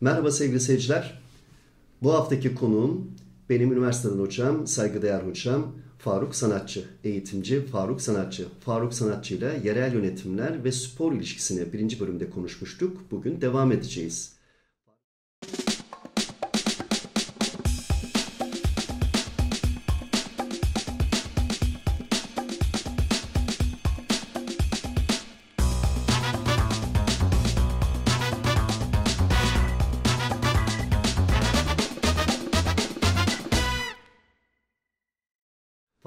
[0.00, 1.20] Merhaba sevgili seyirciler.
[2.02, 3.10] Bu haftaki konuğum
[3.50, 8.46] benim üniversiteden hocam, saygıdeğer hocam Faruk Sanatçı, eğitimci Faruk Sanatçı.
[8.60, 13.10] Faruk Sanatçı ile yerel yönetimler ve spor ilişkisini birinci bölümde konuşmuştuk.
[13.10, 14.37] Bugün devam edeceğiz.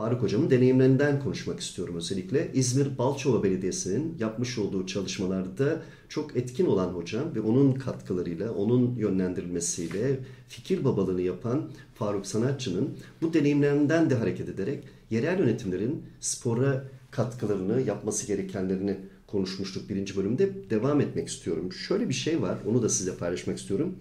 [0.01, 2.51] Faruk Hocam'ın deneyimlerinden konuşmak istiyorum özellikle.
[2.53, 10.19] İzmir Balçova Belediyesi'nin yapmış olduğu çalışmalarda çok etkin olan hocam ve onun katkılarıyla, onun yönlendirilmesiyle
[10.47, 12.89] fikir babalığını yapan Faruk Sanatçı'nın
[13.21, 18.97] bu deneyimlerinden de hareket ederek yerel yönetimlerin spora katkılarını, yapması gerekenlerini
[19.27, 20.69] konuşmuştuk birinci bölümde.
[20.69, 21.73] Devam etmek istiyorum.
[21.73, 23.95] Şöyle bir şey var, onu da size paylaşmak istiyorum.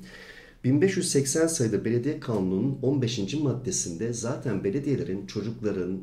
[0.65, 3.35] 1580 sayıda belediye kanununun 15.
[3.35, 6.01] maddesinde zaten belediyelerin, çocukların,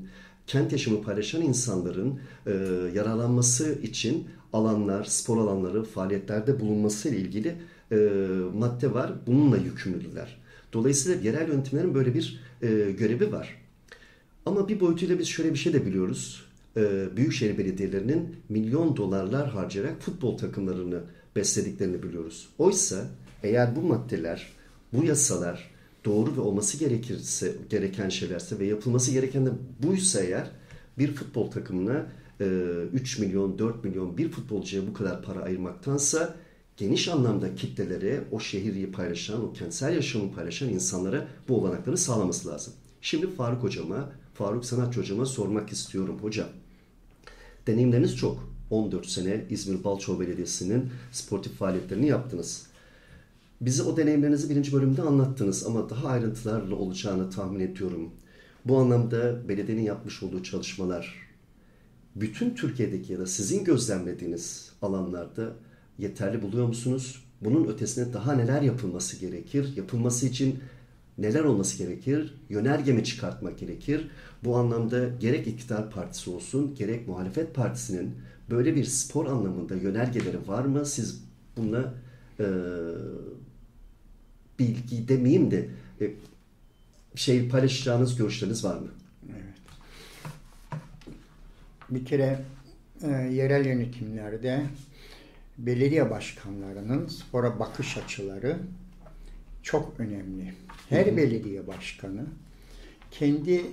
[0.48, 2.52] kent yaşamı paylaşan insanların e,
[2.96, 7.56] yararlanması için alanlar, spor alanları, faaliyetlerde bulunması ile ilgili
[7.92, 7.96] e,
[8.56, 9.14] madde var.
[9.28, 10.38] Bununla yükümlüdüler.
[10.74, 13.62] Dolayısıyla yerel yönetimlerin böyle bir e, görevi var.
[14.46, 16.46] Ama bir boyutuyla biz şöyle bir şey de biliyoruz.
[16.78, 21.02] E, Büyükşehir belediyelerinin milyon dolarlar harcayarak futbol takımlarını
[21.36, 22.50] beslediklerini biliyoruz.
[22.58, 23.06] Oysa
[23.44, 24.48] eğer bu maddeler,
[24.94, 25.72] bu yasalar
[26.06, 29.50] doğru ve olması gerekirse gereken şeylerse ve yapılması gereken de
[29.84, 30.52] buysa eğer
[30.98, 32.06] bir futbol takımına
[32.94, 36.36] 3 milyon, 4 milyon bir futbolcuya bu kadar para ayırmaktansa
[36.78, 42.74] geniş anlamda kitlelere, o şehri paylaşan, o kentsel yaşamı paylaşan insanlara bu olanakları sağlaması lazım.
[43.02, 46.20] Şimdi Faruk Hocama, Faruk Sanatçı Hocama sormak istiyorum.
[46.22, 46.48] Hocam,
[47.68, 48.58] deneyimleriniz çok.
[48.70, 52.68] 14 sene İzmir Balçova Belediyesi'nin sportif faaliyetlerini yaptınız.
[53.62, 58.12] Bize o deneyimlerinizi birinci bölümde anlattınız ama daha ayrıntılarla olacağını tahmin ediyorum.
[58.66, 61.28] Bu anlamda belediyenin yapmış olduğu çalışmalar
[62.16, 65.54] bütün Türkiye'deki ya da sizin gözlemlediğiniz alanlarda
[65.98, 67.24] yeterli buluyor musunuz?
[67.42, 69.78] Bunun ötesine daha neler yapılması gerekir?
[69.78, 70.60] Yapılması için
[71.18, 72.34] neler olması gerekir?
[72.50, 74.08] Yönerge mi çıkartmak gerekir?
[74.44, 78.16] Bu anlamda gerek iktidar partisi olsun, gerek muhalefet partisinin
[78.50, 80.86] böyle bir spor anlamında yönergeleri var mı?
[80.86, 81.24] Siz
[81.58, 81.94] bununla
[84.60, 85.70] bilgi demeyeyim de
[86.02, 86.12] e,
[87.16, 88.88] şey paylaşacağınız görüşleriniz var mı?
[89.30, 89.44] Evet.
[91.90, 92.40] Bir kere
[93.04, 94.64] e, yerel yönetimlerde
[95.58, 98.60] belediye başkanlarının spora bakış açıları
[99.64, 100.54] çok önemli.
[100.90, 101.18] Her hı hı.
[101.18, 102.26] belediye başkanı
[103.12, 103.66] kendi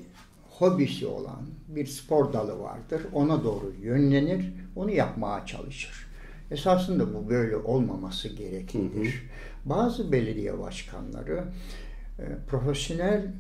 [0.51, 3.03] hobisi olan bir spor dalı vardır.
[3.13, 6.07] Ona doğru yönlenir, onu yapmaya çalışır.
[6.51, 9.07] Esasında bu böyle olmaması gereklidir.
[9.07, 9.54] Hı hı.
[9.65, 11.45] Bazı belediye başkanları
[12.19, 13.33] e, profesyonel e,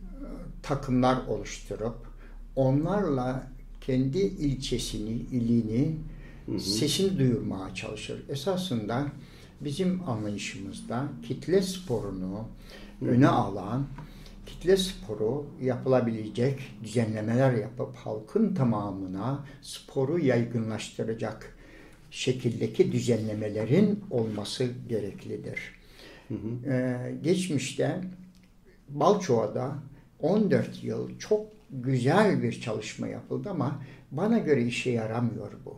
[0.63, 1.97] takımlar oluşturup
[2.57, 3.47] onlarla
[3.81, 5.97] kendi ilçesini, ilini,
[6.47, 6.61] hı hı.
[6.61, 8.23] sesini duyurmaya çalışır.
[8.29, 9.07] Esasında
[9.61, 12.49] bizim anlayışımızda kitle sporunu
[13.01, 13.11] hı hı.
[13.11, 13.87] öne alan,
[14.47, 21.57] kitle sporu yapılabilecek düzenlemeler yapıp halkın tamamına sporu yaygınlaştıracak
[22.11, 25.59] şekildeki düzenlemelerin olması gereklidir.
[26.29, 26.71] Hı hı.
[26.71, 28.01] Ee, geçmişte
[28.89, 29.75] Balçova'da
[30.21, 35.77] 14 yıl çok güzel bir çalışma yapıldı ama bana göre işe yaramıyor bu.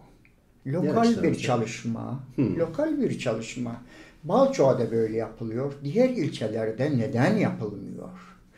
[0.67, 2.57] Lokal bir çalışma, hı.
[2.57, 3.83] lokal bir çalışma.
[4.25, 5.73] Balçova'da böyle yapılıyor.
[5.85, 8.11] Diğer ilçelerde neden yapılmıyor?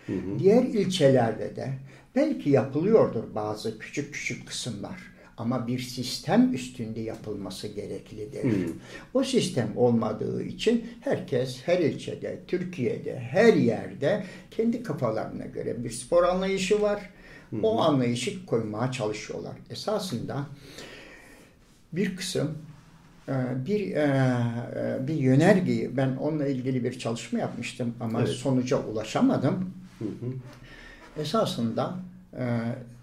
[0.06, 0.38] Hı hı.
[0.38, 1.72] Diğer ilçelerde de
[2.14, 8.42] belki yapılıyordur bazı küçük küçük kısımlar ama bir sistem üstünde yapılması gereklidir.
[8.42, 8.72] Hmm.
[9.14, 16.24] O sistem olmadığı için herkes her ilçede, Türkiye'de, her yerde kendi kafalarına göre bir spor
[16.24, 17.10] anlayışı var.
[17.50, 17.64] Hmm.
[17.64, 19.54] O anlayışı koymaya çalışıyorlar.
[19.70, 20.46] Esasında
[21.92, 22.58] bir kısım
[23.28, 23.32] e,
[23.66, 24.00] bir e,
[24.76, 28.30] e, bir yönergeyi ben onunla ilgili bir çalışma yapmıştım ama evet.
[28.30, 29.70] sonuca ulaşamadım.
[29.98, 30.32] Hı hı.
[31.22, 31.98] Esasında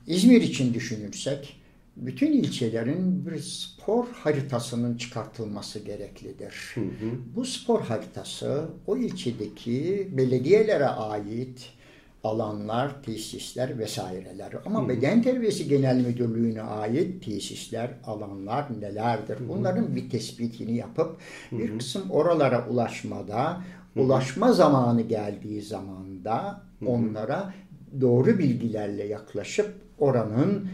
[0.08, 1.62] İzmir için düşünürsek
[1.98, 6.72] bütün ilçelerin bir spor haritasının çıkartılması gereklidir.
[6.74, 6.86] Hı hı.
[7.36, 11.70] Bu spor haritası o ilçedeki belediyelere ait
[12.24, 14.54] alanlar, tesisler vesaireler.
[14.66, 14.90] Ama hı.
[14.90, 19.40] Beden Terbiyesi Genel Müdürlüğü'ne ait tesisler, alanlar nelerdir?
[19.40, 19.50] Hı.
[19.50, 21.18] Bunların bir tespitini yapıp
[21.50, 21.60] hı hı.
[21.60, 24.04] bir kısım oralara ulaşmada, hı hı.
[24.04, 27.54] ulaşma zamanı geldiği zamanda onlara
[28.02, 30.70] doğru bilgilerle yaklaşıp oranın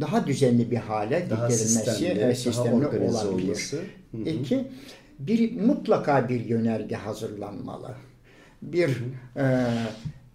[0.00, 3.44] daha düzenli bir hale daha getirilmesi sistemli, sistemli olabilir.
[3.44, 3.76] Olması.
[4.10, 4.22] Hı hı.
[4.22, 4.64] İki,
[5.18, 7.94] bir mutlaka bir yönerge hazırlanmalı.
[8.62, 8.90] Bir
[9.36, 9.66] e,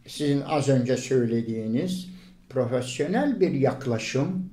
[0.07, 2.07] sizin az önce söylediğiniz
[2.49, 4.49] profesyonel bir yaklaşım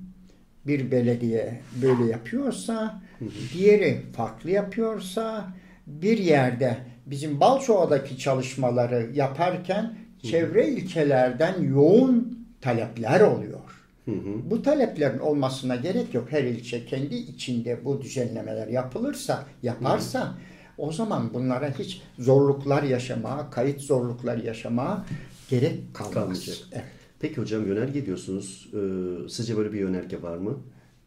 [0.67, 3.29] bir belediye böyle yapıyorsa, hı hı.
[3.53, 5.47] diğeri farklı yapıyorsa,
[5.87, 10.27] bir yerde bizim Balçova'daki çalışmaları yaparken hı.
[10.27, 13.59] çevre ilçelerden yoğun talepler oluyor.
[14.07, 14.49] Hı hı.
[14.49, 16.27] Bu taleplerin olmasına gerek yok.
[16.29, 20.33] Her ilçe kendi içinde bu düzenlemeler yapılırsa, yaparsa hı hı.
[20.77, 25.05] o zaman bunlara hiç zorluklar yaşamaya, kayıt zorluklar yaşamaya
[25.49, 26.13] gerek kalmaz.
[26.13, 26.57] Kalmayacak.
[26.71, 26.85] Evet.
[27.19, 28.69] Peki hocam yönerge diyorsunuz.
[28.73, 30.57] Ee, sizce böyle bir yönerge var mı?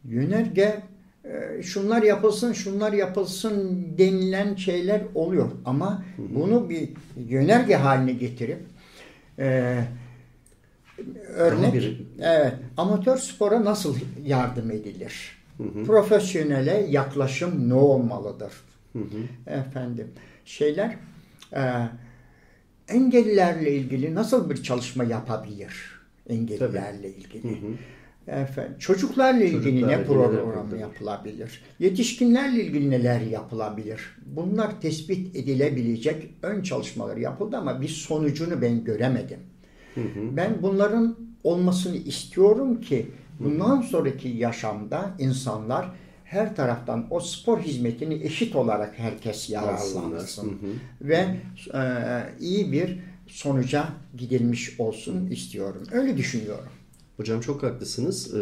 [0.03, 0.83] Yönerge
[1.23, 5.51] e, şunlar yapılsın, şunlar yapılsın denilen şeyler oluyor.
[5.65, 6.35] Ama hı hı.
[6.35, 6.89] bunu bir
[7.29, 8.59] yönerge haline getirip
[9.39, 9.79] e,
[11.35, 12.01] örnek bir...
[12.19, 13.95] evet amatör spora nasıl
[14.25, 15.37] yardım edilir?
[15.57, 15.83] Hı hı.
[15.83, 18.53] Profesyonele yaklaşım ne olmalıdır?
[18.93, 19.51] Hı hı.
[19.53, 20.07] Efendim
[20.45, 20.95] şeyler
[21.53, 21.61] e,
[22.87, 26.01] engellilerle ilgili nasıl bir çalışma yapabilir?
[26.29, 27.07] Engellilerle Tabii.
[27.07, 27.43] ilgili.
[27.43, 27.71] Hı hı.
[28.27, 31.61] Efendim, çocuklarla ilgili ne programı yapılabilir?
[31.79, 34.01] Yetişkinlerle ilgili neler yapılabilir?
[34.25, 39.39] Bunlar tespit edilebilecek ön çalışmalar yapıldı ama bir sonucunu ben göremedim.
[39.95, 40.37] Hı hı.
[40.37, 43.07] Ben bunların olmasını istiyorum ki
[43.39, 45.91] bundan sonraki yaşamda insanlar
[46.23, 50.49] her taraftan o spor hizmetini eşit olarak herkes yararlansın.
[50.49, 50.71] Hı hı.
[51.01, 51.37] Ve
[51.73, 51.83] e,
[52.39, 55.83] iyi bir sonuca gidilmiş olsun istiyorum.
[55.91, 56.69] Öyle düşünüyorum.
[57.17, 58.33] Hocam çok haklısınız.
[58.35, 58.39] Ee,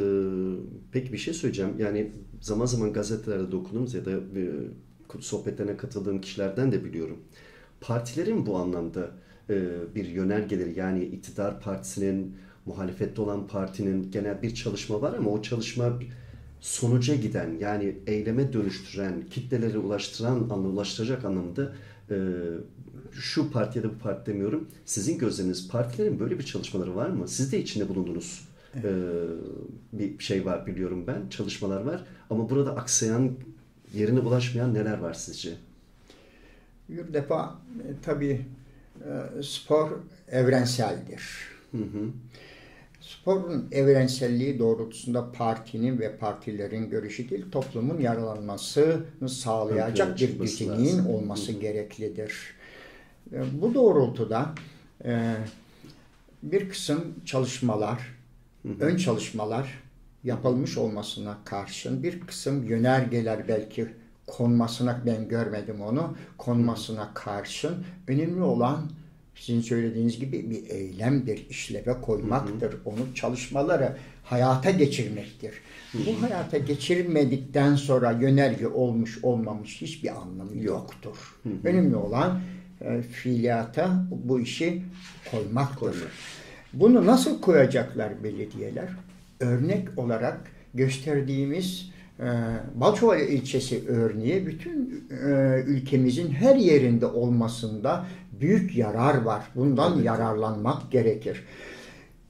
[0.91, 1.73] peki bir şey söyleyeceğim.
[1.79, 2.11] Yani
[2.41, 4.43] zaman zaman gazetelerde okudum ya da e,
[5.19, 7.17] sohbetlerine katıldığım kişilerden de biliyorum.
[7.81, 9.11] Partilerin bu anlamda
[9.95, 12.35] bir yönergeleri yani iktidar partisinin,
[12.65, 15.99] muhalefette olan partinin genel bir çalışma var ama o çalışma
[16.59, 21.73] sonuca giden yani eyleme dönüştüren, kitlelere ulaştıran, ulaştıracak anlamda
[22.09, 22.15] e,
[23.11, 24.67] şu parti ya da bu parti demiyorum.
[24.85, 27.27] Sizin gözleriniz partilerin böyle bir çalışmaları var mı?
[27.27, 28.49] Siz de içinde bulundunuz.
[28.75, 28.85] Evet.
[28.85, 31.29] Ee, bir şey var biliyorum ben.
[31.29, 32.03] Çalışmalar var.
[32.29, 33.31] Ama burada aksayan,
[33.93, 35.53] yerine ulaşmayan neler var sizce?
[36.89, 38.41] Bir defa e, tabii e,
[39.43, 39.91] spor
[40.31, 41.23] evrenseldir.
[41.71, 42.09] Hı hı.
[43.01, 51.59] Sporun evrenselliği doğrultusunda partinin ve partilerin görüşü değil, toplumun yararlanmasını sağlayacak bir düzenin olması hı.
[51.59, 52.33] gereklidir.
[53.33, 54.55] E, bu doğrultuda
[56.43, 58.15] bir kısım çalışmalar,
[58.79, 59.83] ön çalışmalar
[60.23, 63.87] yapılmış olmasına karşın bir kısım yönergeler belki
[64.37, 68.91] konmasına ben görmedim onu konmasına karşın önemli olan
[69.35, 72.73] sizin söylediğiniz gibi bir eylemdir, işleve koymaktır.
[72.73, 72.81] Hı hı.
[72.85, 75.53] Onu çalışmaları hayata geçirmektir.
[75.91, 76.01] Hı hı.
[76.05, 81.35] Bu hayata geçirmedikten sonra yönerge olmuş olmamış hiçbir anlamı yoktur.
[81.43, 81.53] Hı hı.
[81.63, 82.41] Önemli olan
[82.81, 84.83] e, fiiliyata bu işi
[85.31, 85.79] koymaktır.
[85.79, 86.11] Koymak.
[86.73, 88.89] Bunu nasıl koyacaklar belediyeler?
[89.39, 90.39] Örnek olarak
[90.73, 91.91] gösterdiğimiz
[92.75, 98.05] Balçova ilçesi örneği bütün e, ülkemizin her yerinde olmasında
[98.39, 99.43] büyük yarar var.
[99.55, 100.05] Bundan evet.
[100.05, 101.43] yararlanmak gerekir.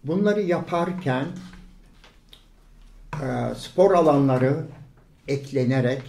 [0.03, 1.25] Bunları yaparken
[3.13, 4.65] e, spor alanları
[5.27, 6.01] eklenerek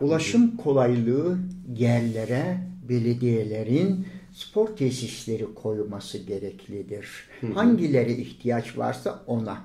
[0.00, 1.38] ulaşım kolaylığı
[1.76, 2.58] yerlere
[2.88, 7.08] belediyelerin spor tesisleri koyması gereklidir.
[7.40, 7.52] Hı hı.
[7.52, 9.58] Hangileri ihtiyaç varsa ona.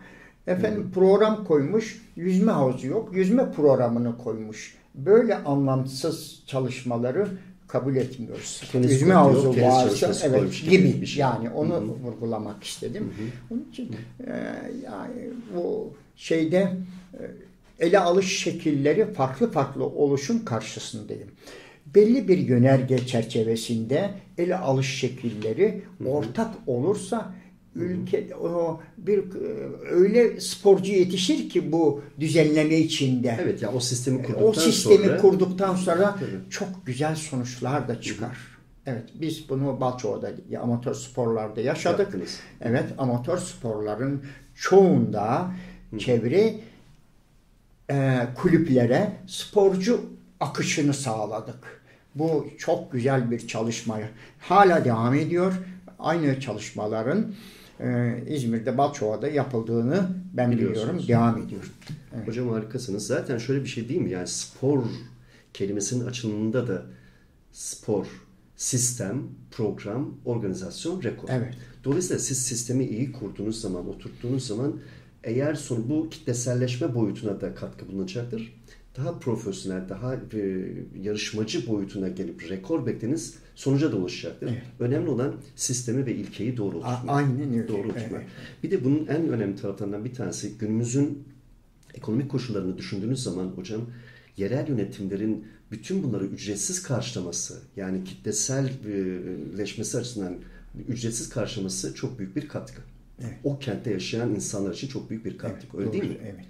[0.48, 4.76] Efendim program koymuş, yüzme havuzu yok, yüzme programını koymuş.
[4.96, 7.28] Böyle anlamsız çalışmaları
[7.68, 8.64] kabul etmiyoruz.
[8.72, 11.22] Tenis yüzme havuzu varsa evet gibi şey.
[11.22, 11.82] yani onu hı hı.
[11.82, 13.04] vurgulamak istedim.
[13.04, 13.28] Hı hı.
[13.52, 13.96] Onun için
[14.28, 14.34] e,
[14.86, 16.74] yani bu şeyde
[17.14, 21.28] e, ele alış şekilleri farklı farklı oluşun karşısındayım
[21.96, 27.34] belli bir yönerge çerçevesinde ele alış şekilleri ortak olursa
[27.76, 29.24] ülke o bir
[29.92, 33.38] öyle sporcu yetişir ki bu düzenleme içinde.
[33.42, 36.50] Evet ya o sistemi kurduktan o sistemi sonra, kurduktan sonra tabii.
[36.50, 38.38] çok güzel sonuçlar da çıkar.
[38.86, 42.00] Evet biz bunu Balçova'da amatör sporlarda yaşadık.
[42.00, 42.40] Yaptınız.
[42.62, 44.24] Evet amatör sporların
[44.56, 45.52] çoğunda
[45.92, 46.00] hı.
[46.00, 46.56] çevre
[47.92, 50.02] e, kulüplere sporcu
[50.40, 51.82] akışını sağladık.
[52.16, 54.00] Bu çok güzel bir çalışma.
[54.40, 55.54] Hala devam ediyor.
[56.00, 57.34] Aynı çalışmaların
[57.84, 61.02] e, İzmir'de Balçova'da yapıldığını ben biliyorum.
[61.08, 61.72] Devam ediyor.
[62.16, 62.28] Evet.
[62.28, 63.08] Hocam harikasınız.
[63.08, 64.12] Zaten şöyle bir şey değil mi?
[64.12, 64.84] Yani spor
[65.54, 66.86] kelimesinin açılımında da
[67.52, 68.08] spor,
[68.56, 71.30] sistem, program, organizasyon, rekor.
[71.32, 71.54] Evet.
[71.84, 74.80] Dolayısıyla siz sistemi iyi kurduğunuz zaman, oturttuğunuz zaman
[75.24, 78.61] eğer son bu kitleselleşme boyutuna da katkı bulunacaktır
[78.98, 80.20] daha profesyonel, daha e,
[81.02, 84.48] yarışmacı boyutuna gelip rekor beklediğiniz sonuca da ulaşacaktır.
[84.48, 84.62] Evet.
[84.80, 87.00] Önemli olan sistemi ve ilkeyi doğru oturtmak.
[87.08, 87.68] Aynen öyle.
[87.68, 88.12] Doğru oturtmak.
[88.12, 88.28] Evet.
[88.64, 91.24] Bir de bunun en önemli taraflarından bir tanesi günümüzün
[91.94, 93.82] ekonomik koşullarını düşündüğünüz zaman hocam
[94.38, 100.36] yerel yönetimlerin bütün bunları ücretsiz karşılaması yani kitleselleşmesi açısından
[100.88, 102.82] ücretsiz karşılaması çok büyük bir katkı.
[103.22, 103.34] Evet.
[103.44, 105.58] O kentte yaşayan insanlar için çok büyük bir katkı.
[105.64, 105.94] Evet, Öyle doğru.
[105.94, 106.18] değil mi?
[106.24, 106.46] Evet.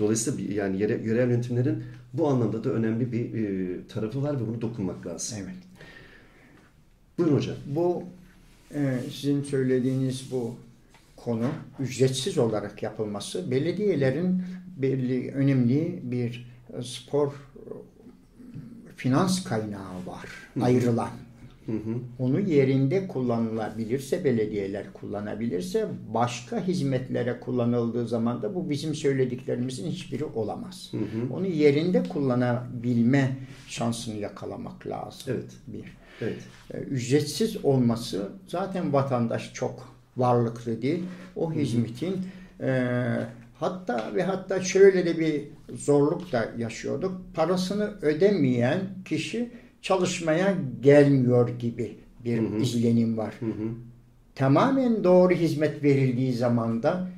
[0.00, 4.60] Dolayısıyla yani yere, yerel yönetimlerin bu anlamda da önemli bir e, tarafı var ve bunu
[4.60, 5.38] dokunmak lazım.
[5.42, 5.56] Evet.
[7.18, 7.56] Buyurun hocam.
[7.66, 8.04] Bu
[8.74, 10.54] e, sizin söylediğiniz bu
[11.16, 11.46] konu
[11.78, 14.42] ücretsiz olarak yapılması belediyelerin
[14.76, 16.50] belli önemli bir
[16.82, 17.62] spor e,
[18.96, 20.26] finans kaynağı var
[20.60, 21.10] ayrılan.
[21.70, 21.98] Hı hı.
[22.18, 30.88] Onu yerinde kullanılabilirse, belediyeler kullanabilirse, başka hizmetlere kullanıldığı zaman da bu bizim söylediklerimizin hiçbiri olamaz.
[30.90, 31.34] Hı hı.
[31.34, 33.36] Onu yerinde kullanabilme
[33.68, 35.22] şansını yakalamak lazım.
[35.28, 35.52] Evet.
[35.66, 35.84] Bir.
[36.20, 36.38] Evet.
[36.74, 41.02] E, Ücretsiz olması zaten vatandaş çok varlıklı değil.
[41.36, 42.16] O hizmetin
[42.60, 42.96] e,
[43.54, 45.44] hatta ve hatta şöyle de bir
[45.76, 47.20] zorluk da yaşıyorduk.
[47.34, 49.50] Parasını ödemeyen kişi
[49.82, 52.56] çalışmaya gelmiyor gibi bir Hı hı.
[52.60, 53.34] izlenim var.
[53.40, 53.68] Hı hı.
[54.34, 57.08] Tamamen doğru hizmet verildiği zaman da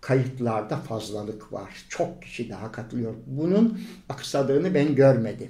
[0.00, 1.70] kayıtlarda fazlalık var.
[1.88, 3.14] Çok kişi daha katılıyor.
[3.26, 5.48] Bunun aksadığını ben görmedim.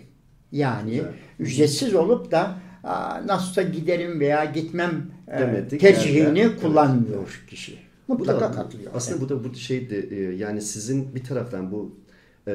[0.52, 1.12] Yani Güzel.
[1.38, 6.60] ücretsiz olup da "Aa, nasılsa giderim veya gitmem e, Demedik, tercihini yerler.
[6.60, 7.78] kullanmıyor kişi.
[8.08, 8.92] Bu Mutlaka da- katılıyor.
[8.94, 11.96] Aslında bu da bu şey de e, yani sizin bir taraftan bu
[12.48, 12.54] e,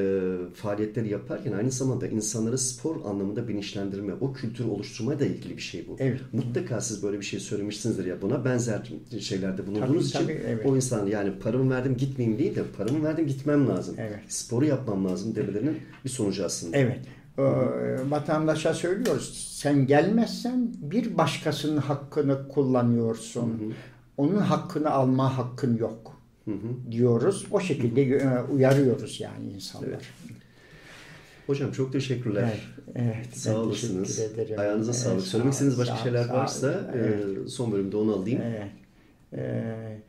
[0.54, 5.88] faaliyetleri yaparken aynı zamanda insanları spor anlamında bilinçlendirme, o kültürü oluşturmaya da ilgili bir şey
[5.88, 5.96] bu.
[5.98, 6.20] Evet.
[6.32, 10.66] Mutlaka siz böyle bir şey söylemişsinizdir ya buna benzer şeylerde bulunduğunuz Tabii, için tabii, evet.
[10.66, 13.94] o insan yani paramı verdim gitmeyeyim değil de paramı verdim gitmem lazım.
[13.98, 14.18] Evet.
[14.28, 16.76] Sporu yapmam lazım demelerinin bir sonucu aslında.
[16.76, 17.00] Evet.
[17.38, 17.42] Ee,
[18.10, 19.58] vatandaşa söylüyoruz.
[19.62, 23.74] Sen gelmezsen bir başkasının hakkını kullanıyorsun.
[24.16, 26.13] Onun hakkını alma hakkın yok
[26.44, 26.92] Hı hı.
[26.92, 27.46] diyoruz.
[27.50, 29.88] O şekilde uyarıyoruz yani insanlar.
[29.88, 30.02] Evet.
[31.46, 32.74] Hocam çok teşekkürler.
[32.94, 34.16] Evet, evet, Sağ olasınız.
[34.16, 34.60] teşekkür ederim.
[34.60, 35.20] Ayağınıza Evet, sağlık.
[35.20, 38.40] sağ Söylemek istediğiniz başka sağ- şeyler sağ- varsa evet, e, son bölümde onu alayım.
[38.44, 38.70] evet.
[39.32, 40.00] E,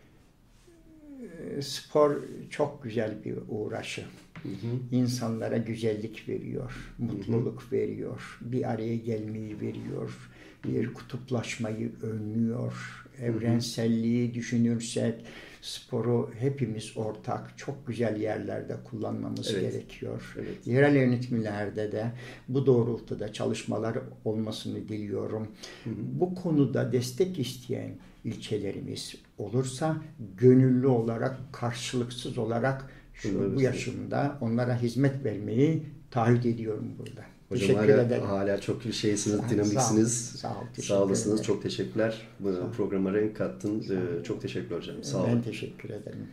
[1.61, 2.15] spor
[2.49, 4.01] çok güzel bir uğraşı.
[4.43, 4.95] Hı hı.
[4.95, 10.29] İnsanlara güzellik veriyor, mutluluk veriyor, bir araya gelmeyi veriyor,
[10.63, 13.04] bir kutuplaşmayı önlüyor.
[13.22, 15.25] Evrenselliği düşünürsek
[15.62, 19.74] sporu hepimiz ortak, çok güzel yerlerde kullanmamız Evet.
[19.74, 20.36] gerekiyor.
[20.38, 20.67] Evet.
[20.67, 22.12] Yerel yönetimlerde de
[22.48, 25.48] bu doğrultuda çalışmalar olmasını diliyorum.
[25.95, 27.91] Bu konuda destek isteyen
[28.24, 29.98] ilçelerimiz olursa
[30.38, 37.34] gönüllü olarak, karşılıksız olarak şu bu yaşımda onlara hizmet vermeyi taahhüt ediyorum burada.
[37.49, 38.23] Hocam Teşekkür hala, ederim.
[38.23, 40.25] hala çok şeysiniz, Sağ- dinamiksiniz.
[40.25, 41.39] sağ ol, sağ ol, teşekkür Sağ olasınız.
[41.39, 41.53] ederim.
[41.53, 42.27] Çok teşekkürler.
[42.39, 43.83] Bu programa renk kattın.
[43.83, 45.03] Ee, çok teşekkür hocam.
[45.03, 45.29] Sağ olun.
[45.35, 46.27] Ben teşekkür ederim.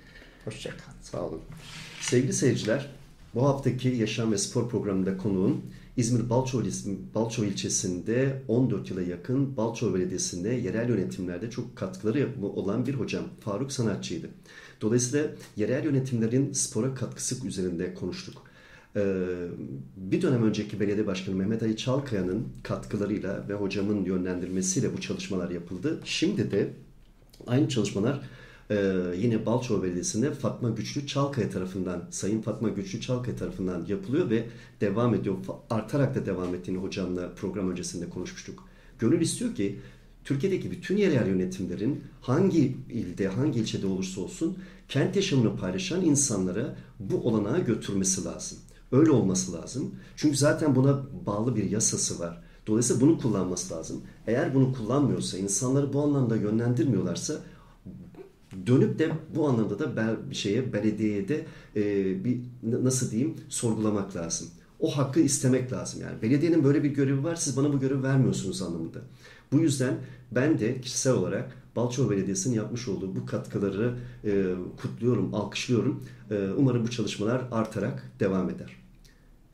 [0.44, 0.92] Hoşçakal.
[1.02, 1.40] Sağ olun.
[2.00, 2.90] Sevgili seyirciler,
[3.34, 5.62] bu haftaki Yaşam ve Spor programında konuğum
[5.96, 6.62] İzmir Balçova,
[7.14, 13.72] Balçova ilçesinde 14 yıla yakın Balçova Belediyesi'nde yerel yönetimlerde çok katkıları olan bir hocam Faruk
[13.72, 14.28] Sanatçı'ydı.
[14.80, 15.26] Dolayısıyla
[15.56, 18.42] yerel yönetimlerin spora katkısı üzerinde konuştuk.
[18.96, 19.26] Ee,
[19.96, 26.00] bir dönem önceki belediye başkanı Mehmet Ali Çalkaya'nın katkılarıyla ve hocamın yönlendirmesiyle bu çalışmalar yapıldı.
[26.04, 26.70] Şimdi de
[27.46, 28.20] aynı çalışmalar
[28.70, 34.46] ee, yine Balçova Belediyesi'nde Fatma Güçlü Çalkaya tarafından, Sayın Fatma Güçlü Çalkaya tarafından yapılıyor ve
[34.80, 35.36] devam ediyor.
[35.70, 38.64] Artarak da devam ettiğini hocamla program öncesinde konuşmuştuk.
[38.98, 39.78] Gönül istiyor ki
[40.24, 44.58] Türkiye'deki bütün yerel yönetimlerin hangi ilde, hangi ilçede olursa olsun
[44.88, 48.58] kent yaşamını paylaşan insanlara bu olanağı götürmesi lazım.
[48.92, 49.94] Öyle olması lazım.
[50.16, 52.42] Çünkü zaten buna bağlı bir yasası var.
[52.66, 54.00] Dolayısıyla bunu kullanması lazım.
[54.26, 57.34] Eğer bunu kullanmıyorsa, insanları bu anlamda yönlendirmiyorlarsa
[58.66, 61.46] dönüp de bu anlamda da bel- şeye belediyeye de
[61.76, 61.84] e,
[62.24, 64.48] bir nasıl diyeyim sorgulamak lazım.
[64.80, 66.22] O hakkı istemek lazım yani.
[66.22, 68.98] Belediyenin böyle bir görevi var siz bana bu görevi vermiyorsunuz anlamında.
[69.52, 69.94] Bu yüzden
[70.32, 76.04] ben de kişisel olarak Balçova Belediyesi'nin yapmış olduğu bu katkıları e, kutluyorum, alkışlıyorum.
[76.30, 78.81] E, umarım bu çalışmalar artarak devam eder.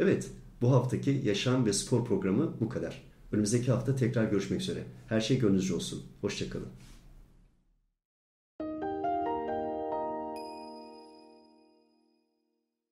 [0.01, 3.03] Evet, bu haftaki Yaşam ve Spor programı bu kadar.
[3.33, 4.85] Önümüzdeki hafta tekrar görüşmek üzere.
[5.09, 6.03] Her şey gönlünüzce olsun.
[6.21, 6.69] Hoşçakalın.